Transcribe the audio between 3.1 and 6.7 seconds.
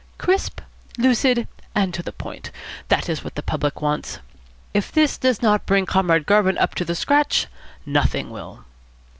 what the public wants. If this does not bring Comrade Garvin